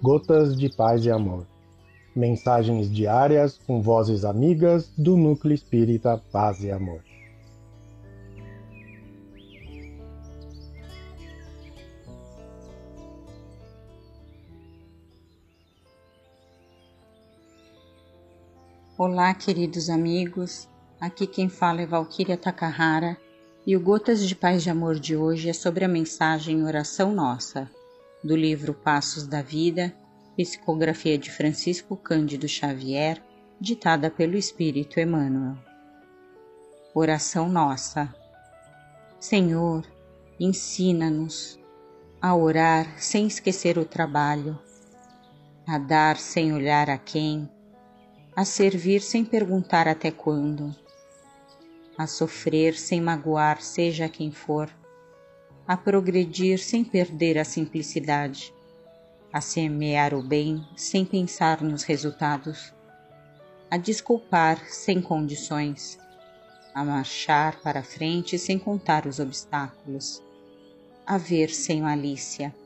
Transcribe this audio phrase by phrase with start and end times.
[0.00, 1.44] Gotas de Paz e Amor.
[2.14, 7.02] Mensagens diárias com vozes amigas do Núcleo Espírita Paz e Amor.
[18.96, 20.68] Olá, queridos amigos.
[21.00, 23.16] Aqui quem fala é Valquíria Takahara
[23.66, 27.68] e o Gotas de Paz e Amor de hoje é sobre a mensagem Oração Nossa,
[28.22, 29.94] do livro Passos da Vida,
[30.36, 33.22] psicografia de Francisco Cândido Xavier,
[33.60, 35.56] ditada pelo Espírito Emmanuel.
[36.94, 38.14] Oração Nossa.
[39.20, 39.84] Senhor,
[40.38, 41.58] ensina-nos
[42.20, 44.58] a orar sem esquecer o trabalho,
[45.66, 47.48] a dar sem olhar a quem
[48.38, 50.72] a servir sem perguntar até quando,
[51.98, 54.70] a sofrer sem magoar, seja quem for,
[55.68, 58.54] a progredir sem perder a simplicidade,
[59.30, 62.72] a semear o bem sem pensar nos resultados,
[63.70, 65.98] a desculpar sem condições,
[66.74, 70.22] a marchar para frente sem contar os obstáculos,
[71.06, 72.56] a ver sem malícia,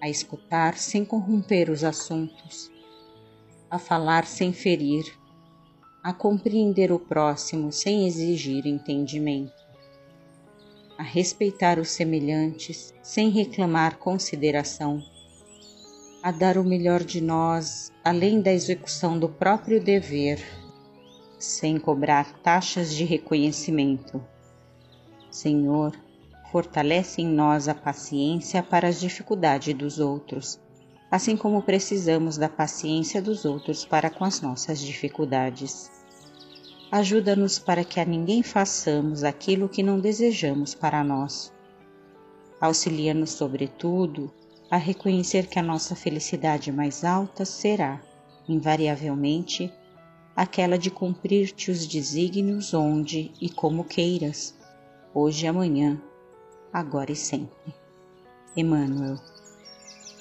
[0.00, 2.70] a escutar sem corromper os assuntos,
[3.70, 5.04] a falar sem ferir,
[6.02, 9.63] a compreender o próximo sem exigir entendimento,
[10.98, 15.02] a respeitar os semelhantes sem reclamar consideração,
[16.22, 20.42] a dar o melhor de nós além da execução do próprio dever,
[21.38, 24.24] sem cobrar taxas de reconhecimento.
[25.30, 25.92] Senhor,
[26.50, 30.60] fortalece em nós a paciência para as dificuldades dos outros
[31.14, 35.88] assim como precisamos da paciência dos outros para com as nossas dificuldades.
[36.94, 41.52] Ajuda-nos para que a ninguém façamos aquilo que não desejamos para nós.
[42.60, 44.32] Auxilia-nos, sobretudo,
[44.70, 48.00] a reconhecer que a nossa felicidade mais alta será,
[48.48, 49.74] invariavelmente,
[50.36, 54.54] aquela de cumprir-te os desígnios onde e como queiras,
[55.12, 56.00] hoje e amanhã,
[56.72, 57.74] agora e sempre.
[58.56, 59.16] Emmanuel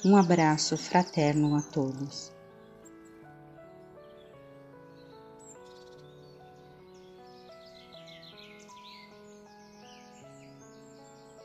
[0.03, 2.33] um abraço fraterno a todos.